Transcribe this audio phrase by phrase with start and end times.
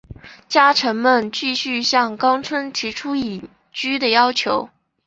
[0.49, 4.67] 家臣们继续向纲村提出隐居的要求。